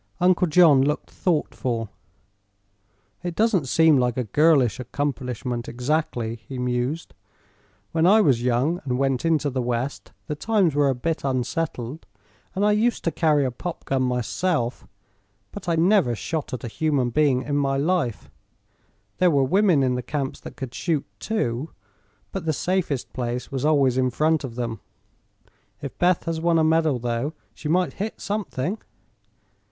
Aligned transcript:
Uncle 0.19 0.47
John 0.47 0.81
looked 0.81 1.11
thoughtful. 1.11 1.87
"It 3.21 3.35
doesn't 3.35 3.67
seem 3.67 3.97
like 3.99 4.17
a 4.17 4.23
girlish 4.23 4.79
accomplishment, 4.79 5.69
exactly," 5.69 6.37
he 6.47 6.57
mused. 6.57 7.13
"When 7.91 8.07
I 8.07 8.19
was 8.19 8.41
young 8.41 8.81
and 8.83 8.97
went 8.97 9.25
into 9.25 9.51
the 9.51 9.61
West, 9.61 10.11
the 10.25 10.33
times 10.33 10.73
were 10.73 10.89
a 10.89 10.95
bit 10.95 11.23
unsettled, 11.23 12.07
and 12.55 12.65
I 12.65 12.71
used 12.71 13.03
to 13.03 13.11
carry 13.11 13.45
a 13.45 13.51
popgun 13.51 14.01
myself. 14.01 14.87
But 15.51 15.69
I 15.69 15.75
never 15.75 16.15
shot 16.15 16.51
at 16.51 16.63
a 16.63 16.67
human 16.67 17.11
being 17.11 17.43
in 17.43 17.55
my 17.57 17.77
life. 17.77 18.31
There 19.19 19.29
were 19.29 19.43
women 19.43 19.83
in 19.83 19.93
the 19.93 20.01
camps 20.01 20.39
that 20.39 20.55
could 20.55 20.73
shoot, 20.73 21.05
too; 21.19 21.69
but 22.31 22.45
the 22.45 22.53
safest 22.53 23.13
place 23.13 23.51
was 23.51 23.63
always 23.63 23.99
in 23.99 24.09
front 24.09 24.43
of 24.43 24.55
them. 24.55 24.79
If 25.79 25.95
Beth 25.99 26.23
has 26.23 26.41
won 26.41 26.57
a 26.57 26.63
medal, 26.63 26.97
though, 26.97 27.33
she 27.53 27.69
might 27.69 27.93
hit 28.01 28.19
something." 28.19 28.79